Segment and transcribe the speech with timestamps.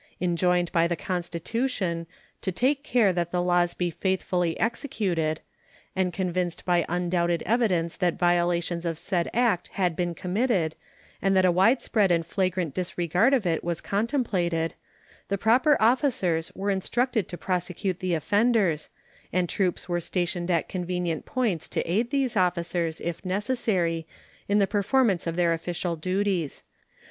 [0.19, 2.07] Enjoined by the Constitution
[2.41, 5.41] "to take care that the laws be faithfully executed,"
[5.95, 10.75] and convinced by undoubted evidence that violations of said act had been committed
[11.21, 14.73] and that a widespread and flagrant disregard of it was contemplated,
[15.27, 18.89] the proper officers were instructed to prosecute the offenders,
[19.31, 24.07] and troops were stationed at convenient points to aid these officers, if necessary,
[24.49, 26.63] in the performance of their official duties.